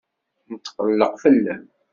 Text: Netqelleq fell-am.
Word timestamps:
Netqelleq 0.51 1.13
fell-am. 1.23 1.63